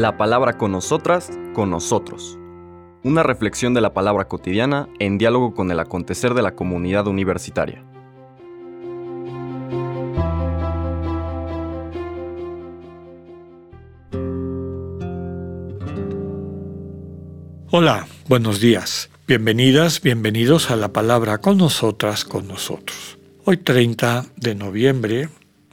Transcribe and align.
La 0.00 0.16
palabra 0.16 0.56
con 0.56 0.72
nosotras, 0.72 1.30
con 1.52 1.68
nosotros. 1.68 2.38
Una 3.04 3.22
reflexión 3.22 3.74
de 3.74 3.82
la 3.82 3.92
palabra 3.92 4.28
cotidiana 4.28 4.88
en 4.98 5.18
diálogo 5.18 5.52
con 5.52 5.70
el 5.70 5.78
acontecer 5.78 6.32
de 6.32 6.40
la 6.40 6.54
comunidad 6.54 7.06
universitaria. 7.06 7.84
Hola, 17.70 18.06
buenos 18.26 18.58
días. 18.58 19.10
Bienvenidas, 19.28 20.00
bienvenidos 20.00 20.70
a 20.70 20.76
la 20.76 20.94
palabra 20.94 21.42
con 21.42 21.58
nosotras, 21.58 22.24
con 22.24 22.48
nosotros. 22.48 23.18
Hoy 23.44 23.58
30 23.58 24.24
de 24.36 24.54
noviembre 24.54 25.28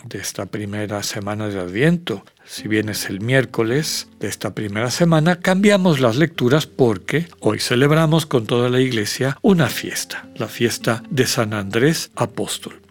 de 0.08 0.20
esta 0.20 0.46
primera 0.46 1.04
semana 1.04 1.48
de 1.48 1.60
Adviento. 1.60 2.24
Si 2.46 2.68
bien 2.68 2.90
es 2.90 3.10
el 3.10 3.20
miércoles 3.20 4.08
de 4.20 4.28
esta 4.28 4.54
primera 4.54 4.92
semana, 4.92 5.40
cambiamos 5.40 6.00
las 6.00 6.16
lecturas 6.16 6.66
porque 6.66 7.28
hoy 7.40 7.60
celebramos 7.60 8.26
con 8.26 8.46
toda 8.46 8.70
la 8.70 8.80
iglesia 8.80 9.38
una 9.42 9.68
fiesta, 9.68 10.28
la 10.36 10.48
fiesta 10.48 11.04
de 11.10 11.28
San 11.28 11.54
Andrés 11.54 12.12
Apóstol. 12.16 12.82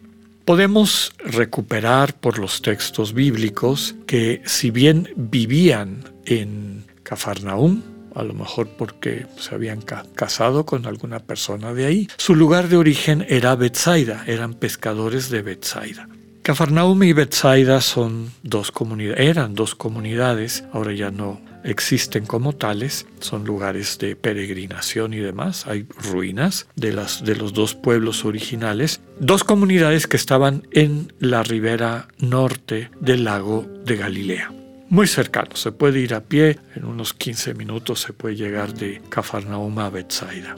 Podemos 0.45 1.12
recuperar 1.19 2.15
por 2.15 2.38
los 2.38 2.62
textos 2.62 3.12
bíblicos 3.15 3.96
que 4.07 4.43
si 4.45 4.71
bien 4.71 5.09
vivían 5.16 6.05
en 6.24 6.85
Cafarnaúm, 7.02 7.83
a 8.15 8.23
lo 8.23 8.33
mejor 8.33 8.69
porque 8.79 9.27
se 9.38 9.55
habían 9.55 9.83
casado 9.83 10.65
con 10.65 10.87
alguna 10.87 11.19
persona 11.19 11.74
de 11.74 11.87
ahí. 11.87 12.09
Su 12.16 12.35
lugar 12.35 12.69
de 12.69 12.77
origen 12.77 13.27
era 13.29 13.55
Bethsaida, 13.57 14.24
eran 14.27 14.55
pescadores 14.55 15.29
de 15.29 15.43
Bethsaida. 15.43 16.09
Cafarnaum 16.47 17.03
y 17.03 17.13
Bethsaida 17.13 17.81
son 17.81 18.31
dos 18.45 18.71
comunidades, 18.71 19.19
eran 19.19 19.57
dos 19.57 19.75
comunidades, 19.75 20.63
ahora 20.73 20.93
ya 20.93 21.11
no 21.11 21.41
existen 21.65 22.25
como 22.25 22.53
tales, 22.53 23.09
son 23.19 23.45
lugares 23.45 23.99
de 23.99 24.15
peregrinación 24.15 25.13
y 25.13 25.16
demás, 25.16 25.66
hay 25.66 25.88
ruinas 26.09 26.69
de, 26.77 26.93
las, 26.93 27.25
de 27.25 27.35
los 27.35 27.53
dos 27.53 27.75
pueblos 27.75 28.25
originales, 28.25 29.01
dos 29.19 29.43
comunidades 29.43 30.07
que 30.07 30.16
estaban 30.16 30.69
en 30.71 31.13
la 31.19 31.43
ribera 31.43 32.07
norte 32.21 32.93
del 33.01 33.25
lago 33.25 33.66
de 33.85 33.97
Galilea. 33.97 34.53
Muy 34.88 35.09
cercano, 35.09 35.57
se 35.57 35.73
puede 35.73 35.99
ir 35.99 36.15
a 36.15 36.21
pie, 36.21 36.60
en 36.77 36.85
unos 36.85 37.13
15 37.13 37.55
minutos 37.55 38.03
se 38.03 38.13
puede 38.13 38.37
llegar 38.37 38.73
de 38.73 39.03
Cafarnaum 39.09 39.77
a 39.81 39.91
Bethsaida. 39.91 40.57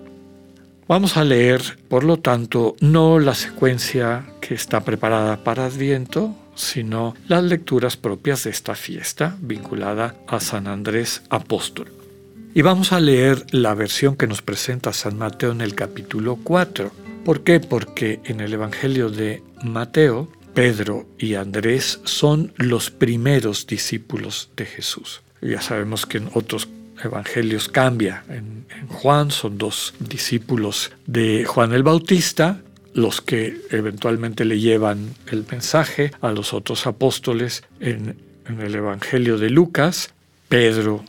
Vamos 0.89 1.19
a 1.19 1.25
leer, 1.25 1.61
por 1.91 2.03
lo 2.03 2.17
tanto, 2.17 2.75
no 2.81 3.19
la 3.19 3.35
secuencia 3.35 4.25
que 4.41 4.55
está 4.55 4.85
preparada 4.85 5.45
para 5.45 5.67
Adviento, 5.67 6.35
sino 6.55 7.15
las 7.29 7.45
lecturas 7.45 7.99
propias 7.99 8.45
de 8.45 8.51
esta 8.51 8.75
fiesta 8.75 9.37
vinculada 9.43 10.15
a 10.27 10.41
San 10.41 10.67
Andrés 10.67 11.21
Apóstol. 11.29 11.93
Y 12.55 12.63
vamos 12.63 12.93
a 12.93 13.01
leer 13.01 13.45
la 13.51 13.75
versión 13.75 14.17
que 14.17 14.27
nos 14.27 14.41
presenta 14.41 14.95
San 14.95 15.19
Mateo 15.19 15.53
en 15.53 15.61
el 15.61 15.75
capítulo 15.75 16.39
4. 16.43 16.91
¿Por 17.23 17.45
qué? 17.45 17.61
Porque 17.61 18.21
en 18.25 18.41
el 18.41 18.55
Evangelio 18.55 19.11
de 19.11 19.43
Mateo, 19.63 20.33
Pedro 20.55 21.07
y 21.19 21.35
Andrés 21.35 22.01
son 22.05 22.55
los 22.57 22.91
primeros 22.91 23.67
discípulos 23.67 24.49
de 24.57 24.65
Jesús. 24.65 25.21
Ya 25.43 25.61
sabemos 25.61 26.07
que 26.07 26.17
en 26.17 26.31
otros 26.33 26.67
evangelios 27.03 27.69
cambia. 27.69 28.25
En, 28.29 28.67
Juan 28.89 29.31
son 29.31 29.59
dos 29.59 29.95
discípulos 29.99 30.93
de 31.07 31.45
Juan 31.45 31.73
el 31.73 31.83
Bautista, 31.83 32.61
los 32.95 33.21
que 33.21 33.61
eventualmente 33.71 34.45
le 34.45 34.59
llevan 34.59 35.15
el 35.31 35.45
mensaje 35.51 36.13
a 36.21 36.33
los 36.33 36.53
otros 36.53 36.87
apóstoles 36.87 37.65
en, 37.81 38.17
el 38.49 38.75
Evangelio 38.75 39.37
de 39.37 39.51
Lucas, 39.51 40.15
Pedro, 40.49 41.05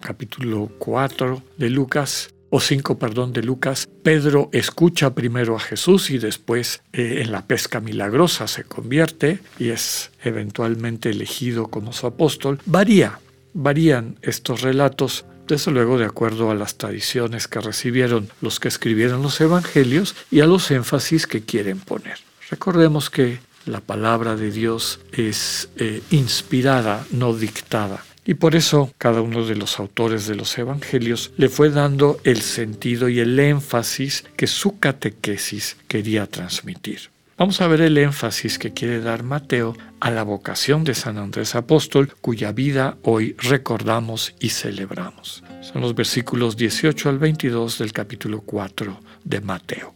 capítulo 0.00 0.70
4 0.78 1.42
de 1.56 1.70
Lucas, 1.70 2.30
o 2.50 2.60
5, 2.60 3.00
perdón, 3.00 3.32
de 3.32 3.42
Lucas, 3.42 3.88
Pedro 4.04 4.48
escucha 4.52 5.12
primero 5.12 5.56
a 5.56 5.58
Jesús 5.58 6.10
y 6.10 6.18
después 6.18 6.82
eh, 6.92 7.20
en 7.20 7.32
la 7.32 7.44
pesca 7.48 7.80
milagrosa 7.80 8.46
se 8.46 8.62
convierte 8.62 9.40
y 9.58 9.70
es 9.70 10.12
eventualmente 10.22 11.10
elegido 11.10 11.66
como 11.66 11.92
su 11.92 12.06
apóstol. 12.06 12.60
Varía, 12.64 13.18
varían 13.54 14.18
estos 14.22 14.60
relatos 14.60 15.24
desde 15.48 15.70
luego 15.70 15.98
de 15.98 16.06
acuerdo 16.06 16.50
a 16.50 16.54
las 16.54 16.76
tradiciones 16.76 17.48
que 17.48 17.60
recibieron 17.60 18.28
los 18.40 18.60
que 18.60 18.68
escribieron 18.68 19.22
los 19.22 19.40
evangelios 19.40 20.14
y 20.30 20.40
a 20.40 20.46
los 20.46 20.70
énfasis 20.70 21.26
que 21.26 21.42
quieren 21.42 21.80
poner. 21.80 22.18
Recordemos 22.50 23.10
que 23.10 23.38
la 23.66 23.80
palabra 23.80 24.36
de 24.36 24.50
Dios 24.50 25.00
es 25.12 25.68
eh, 25.76 26.02
inspirada, 26.10 27.06
no 27.10 27.34
dictada. 27.34 28.04
Y 28.26 28.34
por 28.34 28.56
eso 28.56 28.92
cada 28.96 29.20
uno 29.20 29.44
de 29.44 29.54
los 29.54 29.78
autores 29.78 30.26
de 30.26 30.34
los 30.34 30.56
evangelios 30.56 31.32
le 31.36 31.48
fue 31.48 31.70
dando 31.70 32.18
el 32.24 32.40
sentido 32.40 33.08
y 33.08 33.20
el 33.20 33.38
énfasis 33.38 34.24
que 34.36 34.46
su 34.46 34.78
catequesis 34.78 35.76
quería 35.88 36.26
transmitir. 36.26 37.13
Vamos 37.36 37.60
a 37.60 37.66
ver 37.66 37.80
el 37.80 37.98
énfasis 37.98 38.60
que 38.60 38.72
quiere 38.72 39.00
dar 39.00 39.24
Mateo 39.24 39.76
a 39.98 40.12
la 40.12 40.22
vocación 40.22 40.84
de 40.84 40.94
San 40.94 41.18
Andrés 41.18 41.56
Apóstol, 41.56 42.12
cuya 42.20 42.52
vida 42.52 42.96
hoy 43.02 43.34
recordamos 43.38 44.36
y 44.38 44.50
celebramos. 44.50 45.42
Son 45.60 45.82
los 45.82 45.96
versículos 45.96 46.56
18 46.56 47.08
al 47.08 47.18
22 47.18 47.78
del 47.78 47.92
capítulo 47.92 48.42
4 48.42 49.00
de 49.24 49.40
Mateo. 49.40 49.94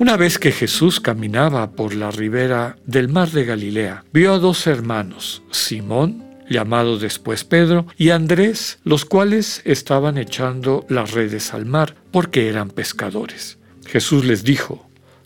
Una 0.00 0.16
vez 0.16 0.40
que 0.40 0.50
Jesús 0.50 0.98
caminaba 0.98 1.70
por 1.70 1.94
la 1.94 2.10
ribera 2.10 2.76
del 2.84 3.08
mar 3.08 3.30
de 3.30 3.44
Galilea, 3.44 4.04
vio 4.12 4.34
a 4.34 4.38
dos 4.38 4.66
hermanos, 4.66 5.44
Simón, 5.52 6.24
llamado 6.50 6.98
después 6.98 7.44
Pedro, 7.44 7.86
y 7.96 8.10
Andrés, 8.10 8.80
los 8.82 9.04
cuales 9.04 9.62
estaban 9.64 10.18
echando 10.18 10.84
las 10.88 11.12
redes 11.12 11.54
al 11.54 11.66
mar, 11.66 11.94
porque 12.10 12.48
eran 12.48 12.70
pescadores. 12.70 13.58
Jesús 13.86 14.24
les 14.24 14.42
dijo, 14.42 14.90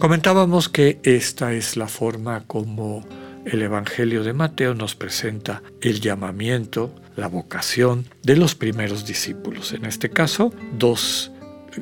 Comentábamos 0.00 0.70
que 0.70 0.98
esta 1.02 1.52
es 1.52 1.76
la 1.76 1.86
forma 1.86 2.44
como 2.46 3.06
el 3.44 3.60
Evangelio 3.60 4.24
de 4.24 4.32
Mateo 4.32 4.74
nos 4.74 4.94
presenta 4.94 5.62
el 5.82 6.00
llamamiento, 6.00 6.94
la 7.16 7.26
vocación 7.26 8.06
de 8.22 8.36
los 8.36 8.54
primeros 8.54 9.04
discípulos. 9.04 9.74
En 9.74 9.84
este 9.84 10.08
caso, 10.08 10.54
dos 10.78 11.32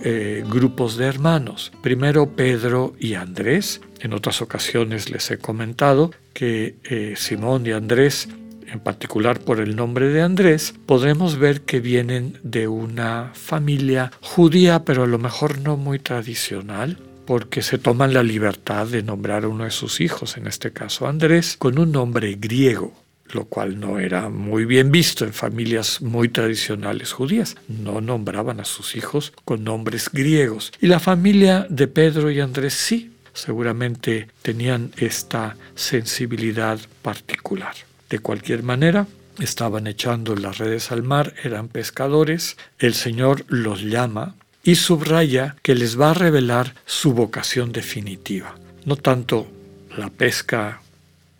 eh, 0.02 0.42
grupos 0.50 0.96
de 0.96 1.06
hermanos. 1.06 1.70
Primero 1.80 2.34
Pedro 2.34 2.92
y 2.98 3.14
Andrés. 3.14 3.80
En 4.00 4.12
otras 4.12 4.42
ocasiones 4.42 5.10
les 5.10 5.30
he 5.30 5.38
comentado 5.38 6.10
que 6.32 6.74
eh, 6.90 7.14
Simón 7.16 7.68
y 7.68 7.70
Andrés 7.70 8.28
en 8.66 8.80
particular 8.80 9.40
por 9.40 9.60
el 9.60 9.76
nombre 9.76 10.08
de 10.08 10.20
Andrés, 10.20 10.74
podemos 10.84 11.38
ver 11.38 11.62
que 11.62 11.80
vienen 11.80 12.38
de 12.42 12.68
una 12.68 13.30
familia 13.32 14.12
judía, 14.20 14.84
pero 14.84 15.04
a 15.04 15.06
lo 15.06 15.18
mejor 15.18 15.58
no 15.60 15.78
muy 15.78 15.98
tradicional, 15.98 16.98
porque 17.28 17.61
se 17.61 17.77
toman 17.77 18.15
la 18.15 18.22
libertad 18.22 18.87
de 18.87 19.03
nombrar 19.03 19.44
a 19.44 19.49
uno 19.49 19.65
de 19.65 19.71
sus 19.71 20.00
hijos, 20.00 20.39
en 20.39 20.47
este 20.47 20.72
caso 20.72 21.06
Andrés, 21.06 21.59
con 21.59 21.78
un 21.78 21.93
nombre 21.93 22.34
griego, 22.41 22.94
lo 23.34 23.44
cual 23.44 23.78
no 23.78 23.99
era 23.99 24.31
muy 24.31 24.65
bien 24.65 24.91
visto 24.91 25.27
en 25.27 25.34
familias 25.34 26.01
muy 26.01 26.30
tradicionales 26.30 27.13
judías. 27.13 27.54
No 27.69 28.01
nombraban 28.01 28.60
a 28.60 28.65
sus 28.65 28.97
hijos 28.97 29.34
con 29.45 29.63
nombres 29.63 30.09
griegos. 30.10 30.72
Y 30.80 30.86
la 30.86 31.01
familia 31.01 31.66
de 31.69 31.86
Pedro 31.86 32.30
y 32.30 32.41
Andrés 32.41 32.72
sí, 32.72 33.13
seguramente 33.34 34.28
tenían 34.41 34.92
esta 34.97 35.59
sensibilidad 35.74 36.81
particular. 37.03 37.74
De 38.09 38.21
cualquier 38.21 38.63
manera, 38.63 39.07
estaban 39.39 39.86
echando 39.86 40.34
las 40.34 40.57
redes 40.57 40.91
al 40.92 41.03
mar, 41.03 41.34
eran 41.45 41.69
pescadores, 41.69 42.57
el 42.78 42.95
Señor 42.95 43.45
los 43.48 43.83
llama 43.83 44.34
y 44.68 44.74
subraya 44.74 45.56
que 45.62 45.74
les 45.74 45.98
va 45.98 46.10
a 46.10 46.15
revelar 46.15 46.74
su 46.84 47.15
vocación 47.15 47.72
definitiva. 47.72 48.54
No 48.84 48.97
tanto 48.97 49.47
la 49.97 50.10
pesca 50.10 50.82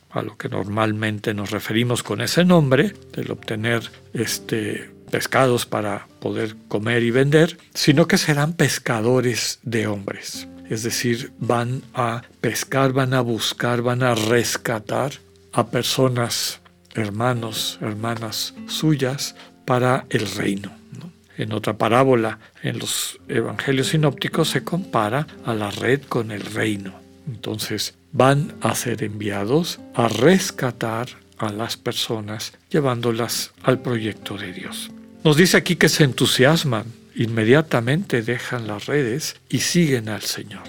a 0.09 0.23
lo 0.23 0.39
que 0.39 0.49
normalmente 0.49 1.35
nos 1.35 1.51
referimos 1.51 2.03
con 2.03 2.23
ese 2.23 2.47
nombre, 2.47 2.95
el 3.13 3.31
obtener 3.31 3.83
este, 4.15 4.91
pescados 5.11 5.67
para 5.67 6.09
poder 6.21 6.57
comer 6.69 7.03
y 7.03 7.11
vender, 7.11 7.59
sino 7.75 8.09
que 8.09 8.17
serán 8.17 8.55
pescadores 8.55 9.59
de 9.63 9.87
hombres. 9.89 10.49
Es 10.71 10.83
decir, 10.83 11.31
van 11.39 11.83
a 11.93 12.23
pescar, 12.41 12.95
van 12.95 13.13
a 13.13 13.21
buscar, 13.21 13.83
van 13.83 14.03
a 14.05 14.15
rescatar 14.15 15.13
a 15.53 15.67
personas, 15.67 16.61
hermanos, 16.95 17.79
hermanas 17.83 18.55
suyas, 18.69 19.35
para 19.67 20.07
el 20.09 20.27
reino. 20.31 20.78
En 21.39 21.53
otra 21.53 21.79
parábola, 21.79 22.41
en 22.63 22.79
los 22.79 23.19
evangelios 23.29 23.89
sinópticos, 23.89 24.51
se 24.51 24.65
compara 24.65 25.27
a 25.47 25.55
la 25.55 25.71
red 25.71 26.03
con 26.03 26.33
el 26.33 26.43
reino. 26.43 26.93
Entonces, 27.29 27.95
van 28.13 28.55
a 28.61 28.75
ser 28.75 29.05
enviados 29.05 29.81
a 29.95 30.09
rescatar 30.09 31.09
a 31.39 31.53
las 31.53 31.77
personas, 31.77 32.53
llevándolas 32.71 33.53
al 33.63 33.81
proyecto 33.81 34.37
de 34.37 34.53
Dios. 34.53 34.91
Nos 35.23 35.37
dice 35.37 35.57
aquí 35.57 35.77
que 35.77 35.89
se 35.89 36.05
entusiasman, 36.05 36.87
inmediatamente 37.15 38.23
dejan 38.23 38.67
las 38.67 38.87
redes 38.87 39.37
y 39.49 39.61
siguen 39.61 40.09
al 40.09 40.23
Señor. 40.23 40.63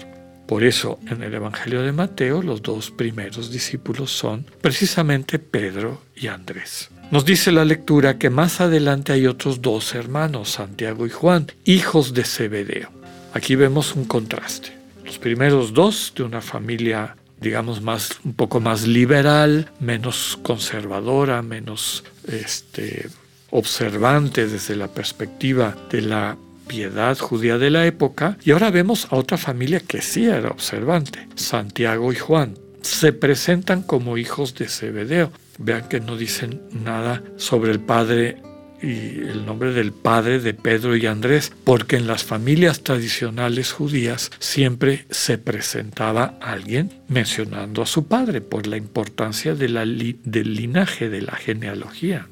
Por 0.46 0.64
eso 0.64 0.98
en 1.06 1.22
el 1.22 1.34
Evangelio 1.34 1.82
de 1.82 1.92
Mateo 1.92 2.42
los 2.42 2.62
dos 2.62 2.90
primeros 2.90 3.52
discípulos 3.52 4.10
son 4.10 4.46
precisamente 4.60 5.38
Pedro 5.38 6.02
y 6.14 6.26
Andrés. 6.26 6.90
Nos 7.10 7.24
dice 7.24 7.50
la 7.50 7.64
lectura 7.64 8.18
que 8.18 8.30
más 8.30 8.60
adelante 8.60 9.12
hay 9.12 9.26
otros 9.26 9.60
dos 9.60 9.94
hermanos, 9.94 10.50
Santiago 10.50 11.06
y 11.06 11.10
Juan, 11.10 11.46
hijos 11.64 12.14
de 12.14 12.24
Zebedeo. 12.24 12.90
Aquí 13.34 13.56
vemos 13.56 13.96
un 13.96 14.04
contraste. 14.04 14.72
Los 15.04 15.18
primeros 15.18 15.74
dos 15.74 16.12
de 16.16 16.22
una 16.22 16.40
familia 16.40 17.16
digamos 17.40 17.80
más 17.80 18.20
un 18.24 18.34
poco 18.34 18.60
más 18.60 18.86
liberal, 18.86 19.70
menos 19.80 20.38
conservadora, 20.42 21.42
menos 21.42 22.04
este 22.28 23.08
observante 23.50 24.46
desde 24.46 24.76
la 24.76 24.88
perspectiva 24.88 25.76
de 25.90 26.02
la 26.02 26.36
piedad 26.68 27.18
judía 27.18 27.58
de 27.58 27.70
la 27.70 27.86
época, 27.86 28.36
y 28.44 28.52
ahora 28.52 28.70
vemos 28.70 29.08
a 29.10 29.16
otra 29.16 29.36
familia 29.38 29.80
que 29.80 30.02
sí 30.02 30.26
era 30.26 30.50
observante, 30.50 31.26
Santiago 31.34 32.12
y 32.12 32.16
Juan. 32.16 32.56
Se 32.82 33.12
presentan 33.12 33.82
como 33.82 34.18
hijos 34.18 34.54
de 34.54 34.68
Zebedeo. 34.68 35.32
Vean 35.60 35.88
que 35.88 36.00
no 36.00 36.16
dicen 36.16 36.62
nada 36.72 37.22
sobre 37.36 37.70
el 37.70 37.80
padre 37.80 38.42
y 38.82 39.20
el 39.20 39.44
nombre 39.44 39.72
del 39.72 39.92
padre 39.92 40.40
de 40.40 40.54
Pedro 40.54 40.96
y 40.96 41.06
Andrés, 41.06 41.52
porque 41.64 41.96
en 41.96 42.06
las 42.06 42.24
familias 42.24 42.82
tradicionales 42.82 43.72
judías 43.72 44.30
siempre 44.38 45.04
se 45.10 45.38
presentaba 45.38 46.38
alguien 46.40 46.90
mencionando 47.08 47.82
a 47.82 47.86
su 47.86 48.06
padre 48.06 48.40
por 48.40 48.66
la 48.66 48.78
importancia 48.78 49.54
del 49.54 50.16
linaje, 50.32 51.10
de 51.10 51.22
la 51.22 51.36
genealogía. 51.36 52.26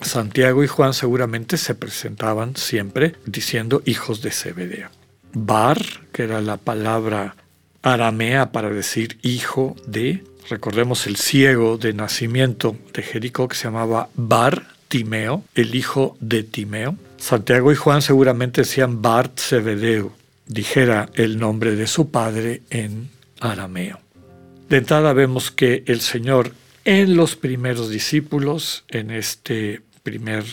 Santiago 0.00 0.64
y 0.64 0.66
Juan 0.66 0.94
seguramente 0.94 1.56
se 1.56 1.74
presentaban 1.74 2.56
siempre 2.56 3.14
diciendo 3.26 3.82
hijos 3.84 4.22
de 4.22 4.30
Zebedeo. 4.30 4.88
Bar, 5.32 5.78
que 6.12 6.24
era 6.24 6.40
la 6.40 6.56
palabra 6.56 7.36
aramea 7.82 8.52
para 8.52 8.70
decir 8.70 9.18
hijo 9.22 9.76
de, 9.86 10.24
recordemos 10.48 11.06
el 11.06 11.16
ciego 11.16 11.78
de 11.78 11.92
nacimiento 11.92 12.76
de 12.92 13.02
Jericó 13.02 13.48
que 13.48 13.56
se 13.56 13.64
llamaba 13.64 14.08
Bar 14.14 14.66
Timeo, 14.88 15.44
el 15.54 15.74
hijo 15.74 16.16
de 16.20 16.42
Timeo. 16.42 16.96
Santiago 17.18 17.72
y 17.72 17.76
Juan 17.76 18.02
seguramente 18.02 18.62
decían 18.62 19.02
Bart 19.02 19.38
Zebedeo, 19.38 20.12
dijera 20.46 21.08
el 21.14 21.38
nombre 21.38 21.74
de 21.74 21.86
su 21.86 22.10
padre 22.10 22.62
en 22.70 23.08
arameo. 23.40 24.00
De 24.68 24.78
entrada 24.78 25.12
vemos 25.12 25.50
que 25.50 25.84
el 25.86 26.00
Señor 26.00 26.52
en 26.84 27.16
los 27.16 27.34
primeros 27.34 27.90
discípulos, 27.90 28.84
en 28.88 29.10
este 29.10 29.82
primer 30.04 30.44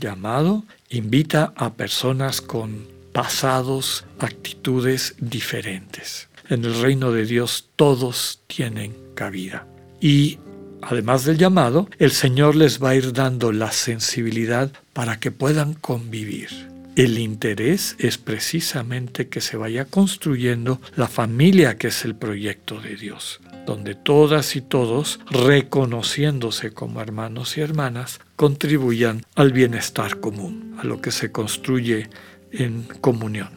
llamado, 0.00 0.64
invita 0.90 1.52
a 1.56 1.74
personas 1.74 2.40
con 2.40 2.86
pasados, 3.12 4.04
actitudes 4.20 5.16
diferentes. 5.18 6.28
En 6.48 6.64
el 6.64 6.80
reino 6.80 7.12
de 7.12 7.26
Dios 7.26 7.68
todos 7.76 8.40
tienen 8.46 8.94
cabida. 9.14 9.66
Y 10.00 10.38
además 10.80 11.24
del 11.24 11.38
llamado, 11.38 11.88
el 11.98 12.10
Señor 12.10 12.56
les 12.56 12.82
va 12.82 12.90
a 12.90 12.94
ir 12.94 13.12
dando 13.12 13.52
la 13.52 13.72
sensibilidad 13.72 14.72
para 14.92 15.18
que 15.20 15.30
puedan 15.30 15.74
convivir. 15.74 16.72
El 16.94 17.18
interés 17.18 17.96
es 17.98 18.18
precisamente 18.18 19.28
que 19.28 19.40
se 19.40 19.56
vaya 19.56 19.86
construyendo 19.86 20.78
la 20.94 21.08
familia 21.08 21.78
que 21.78 21.88
es 21.88 22.04
el 22.04 22.14
proyecto 22.14 22.80
de 22.82 22.96
Dios, 22.96 23.40
donde 23.64 23.94
todas 23.94 24.56
y 24.56 24.60
todos, 24.60 25.18
reconociéndose 25.30 26.72
como 26.72 27.00
hermanos 27.00 27.56
y 27.56 27.62
hermanas, 27.62 28.20
contribuyan 28.36 29.24
al 29.36 29.52
bienestar 29.52 30.20
común, 30.20 30.76
a 30.78 30.84
lo 30.84 31.00
que 31.00 31.12
se 31.12 31.32
construye 31.32 32.10
en 32.50 32.82
comunión. 33.00 33.48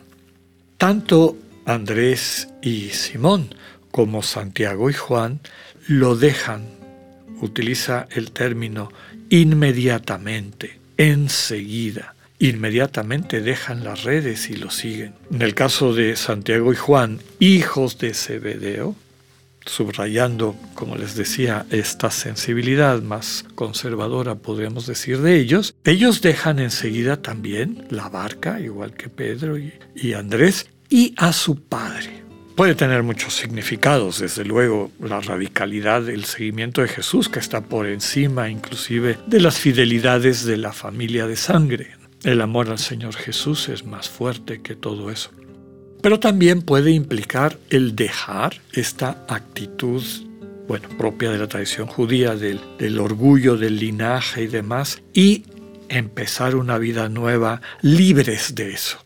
Tanto 0.78 1.36
Andrés 1.66 2.50
y 2.62 2.90
Simón 2.90 3.54
como 3.92 4.24
Santiago 4.24 4.90
y 4.90 4.94
Juan 4.94 5.40
lo 5.88 6.16
dejan 6.16 6.76
utiliza 7.42 8.08
el 8.12 8.32
término 8.32 8.92
inmediatamente, 9.30 10.80
enseguida. 10.98 12.16
Inmediatamente 12.38 13.42
dejan 13.42 13.84
las 13.84 14.04
redes 14.04 14.50
y 14.50 14.56
lo 14.56 14.70
siguen. 14.70 15.14
En 15.32 15.42
el 15.42 15.56
caso 15.56 15.94
de 15.94 16.16
Santiago 16.16 16.74
y 16.74 16.76
Juan, 16.76 17.20
hijos 17.40 17.98
de 17.98 18.14
Zebedeo, 18.14 18.96
subrayando, 19.66 20.56
como 20.76 20.96
les 20.96 21.16
decía, 21.16 21.66
esta 21.72 22.12
sensibilidad 22.12 23.02
más 23.02 23.46
conservadora, 23.56 24.36
podríamos 24.36 24.86
decir, 24.86 25.22
de 25.22 25.38
ellos, 25.38 25.74
ellos 25.86 26.22
dejan 26.22 26.60
enseguida 26.60 27.22
también 27.22 27.88
la 27.90 28.10
barca, 28.10 28.60
igual 28.60 28.94
que 28.94 29.10
Pedro 29.10 29.58
y, 29.58 29.74
y 29.96 30.14
Andrés, 30.14 30.68
y 30.90 31.14
a 31.18 31.34
su 31.34 31.56
padre 31.56 32.26
puede 32.56 32.74
tener 32.74 33.04
muchos 33.04 33.36
significados, 33.36 34.20
desde 34.20 34.46
luego 34.46 34.92
la 35.00 35.20
radicalidad 35.20 36.02
del 36.02 36.24
seguimiento 36.24 36.82
de 36.82 36.88
Jesús 36.88 37.28
que 37.28 37.40
está 37.40 37.62
por 37.62 37.86
encima 37.86 38.50
inclusive 38.50 39.18
de 39.28 39.42
las 39.42 39.60
fidelidades 39.60 40.46
de 40.46 40.58
la 40.58 40.72
familia 40.72 41.28
de 41.28 41.36
sangre. 41.36 41.96
El 42.24 42.42
amor 42.42 42.70
al 42.70 42.80
Señor 42.80 43.14
Jesús 43.16 43.70
es 43.70 43.86
más 43.86 44.10
fuerte 44.10 44.62
que 44.62 44.76
todo 44.76 45.12
eso. 45.12 45.32
Pero 46.02 46.20
también 46.20 46.62
puede 46.62 46.92
implicar 46.92 47.58
el 47.70 47.96
dejar 47.96 48.62
esta 48.72 49.26
actitud, 49.28 50.04
bueno, 50.68 50.88
propia 50.98 51.32
de 51.32 51.40
la 51.40 51.48
tradición 51.48 51.88
judía, 51.88 52.36
del, 52.36 52.60
del 52.80 53.00
orgullo, 53.00 53.58
del 53.58 53.78
linaje 53.78 54.44
y 54.44 54.48
demás, 54.48 55.02
y 55.14 55.44
empezar 55.90 56.56
una 56.56 56.78
vida 56.78 57.10
nueva 57.10 57.62
libres 57.82 58.56
de 58.56 58.72
eso 58.72 59.05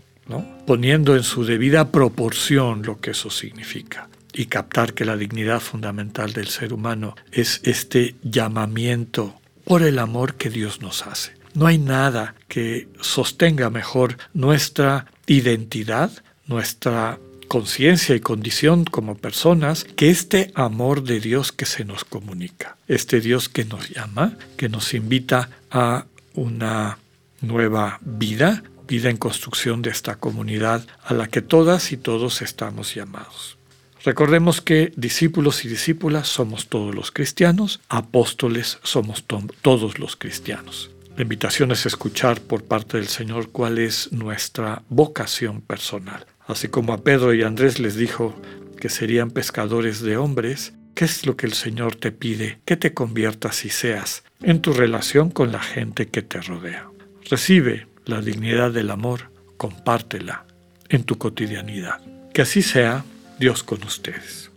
poniendo 0.66 1.16
en 1.16 1.24
su 1.24 1.46
debida 1.46 1.92
proporción 1.92 2.84
lo 2.84 3.00
que 3.00 3.12
eso 3.12 3.30
significa 3.30 4.10
y 4.34 4.46
captar 4.46 4.94
que 4.94 5.06
la 5.06 5.18
dignidad 5.18 5.60
fundamental 5.60 6.34
del 6.34 6.48
ser 6.48 6.74
humano 6.74 7.16
es 7.32 7.62
este 7.64 8.16
llamamiento 8.22 9.40
por 9.66 9.84
el 9.84 10.00
amor 10.00 10.36
que 10.36 10.50
Dios 10.50 10.82
nos 10.82 11.06
hace. 11.06 11.34
No 11.54 11.68
hay 11.68 11.78
nada 11.78 12.36
que 12.48 12.88
sostenga 13.02 13.70
mejor 13.70 14.18
nuestra 14.34 15.08
identidad, 15.26 16.12
nuestra 16.46 17.20
conciencia 17.48 18.16
y 18.16 18.20
condición 18.20 18.86
como 18.86 19.16
personas 19.16 19.84
que 19.84 20.10
este 20.10 20.52
amor 20.54 21.04
de 21.04 21.20
Dios 21.20 21.52
que 21.52 21.66
se 21.66 21.84
nos 21.84 22.06
comunica, 22.06 22.78
este 22.88 23.20
Dios 23.20 23.50
que 23.50 23.66
nos 23.66 23.90
llama, 23.90 24.38
que 24.56 24.70
nos 24.70 24.94
invita 24.94 25.50
a 25.72 26.06
una 26.36 27.00
nueva 27.42 28.00
vida, 28.02 28.64
vida 28.90 29.12
en 29.12 29.18
construcción 29.18 29.84
de 29.84 29.92
esta 29.92 30.16
comunidad 30.16 30.84
a 31.04 31.14
la 31.14 31.28
que 31.28 31.42
todas 31.42 31.92
y 31.92 31.98
todos 31.98 32.42
estamos 32.42 32.96
llamados. 32.96 33.58
Recordemos 34.04 34.62
que 34.62 34.92
discípulos 34.96 35.64
y 35.64 35.70
discípulas 35.70 36.28
somos 36.28 36.68
todos 36.68 36.96
los 36.96 37.12
cristianos, 37.12 37.82
apóstoles 37.88 38.80
somos 38.82 39.26
todos 39.62 40.00
los 40.00 40.16
cristianos. 40.16 40.90
La 41.16 41.24
invitación 41.24 41.72
es 41.72 41.86
escuchar 41.86 42.42
por 42.42 42.64
parte 42.64 42.98
del 42.98 43.08
Señor 43.08 43.50
cuál 43.52 43.78
es 43.78 44.12
nuestra 44.12 44.82
vocación 44.90 45.62
personal. 45.62 46.26
Así 46.48 46.70
como 46.70 46.94
a 46.94 47.04
Pedro 47.04 47.34
y 47.34 47.44
Andrés 47.44 47.80
les 47.80 47.96
dijo 47.96 48.34
que 48.80 48.90
serían 48.90 49.30
pescadores 49.30 50.02
de 50.02 50.18
hombres, 50.18 50.74
¿qué 50.96 51.06
es 51.06 51.28
lo 51.28 51.36
que 51.36 51.46
el 51.46 51.54
Señor 51.54 51.96
te 51.96 52.12
pide 52.12 52.60
que 52.66 52.78
te 52.78 52.94
conviertas 52.94 53.66
y 53.66 53.70
seas 53.70 54.24
en 54.42 54.62
tu 54.62 54.74
relación 54.74 55.30
con 55.30 55.52
la 55.52 55.62
gente 55.62 56.08
que 56.08 56.22
te 56.24 56.42
rodea? 56.42 56.90
Recibe 57.30 57.89
la 58.10 58.22
dignidad 58.22 58.72
del 58.72 58.90
amor, 58.90 59.32
compártela 59.58 60.46
en 60.90 61.04
tu 61.04 61.18
cotidianidad. 61.18 62.02
Que 62.34 62.42
así 62.42 62.62
sea, 62.62 63.06
Dios 63.40 63.64
con 63.64 63.84
ustedes. 63.84 64.52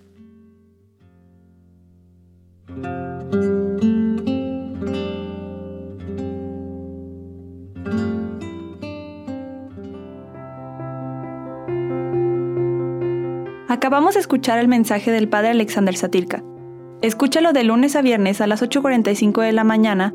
Acabamos 13.69 14.15
de 14.15 14.21
escuchar 14.21 14.59
el 14.59 14.69
mensaje 14.69 15.11
del 15.11 15.29
Padre 15.29 15.51
Alexander 15.51 15.97
Satirka. 15.97 16.43
Escúchalo 17.03 17.53
de 17.53 17.65
lunes 17.65 17.97
a 17.97 18.03
viernes 18.03 18.41
a 18.41 18.47
las 18.47 18.63
8.45 18.63 19.43
de 19.43 19.53
la 19.53 19.65
mañana 19.65 20.15